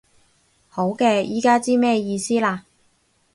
[0.67, 2.65] 好嘅，依家知咩意思啦